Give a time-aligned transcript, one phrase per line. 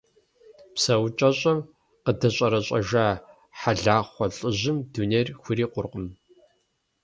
[0.73, 1.59] ПсэукӀэщӀэм
[2.03, 3.07] къыдэщӀэрэщӀэжа
[3.59, 6.07] Хьэлахъуэ лӀыжьым дунейр хурикъуркъым.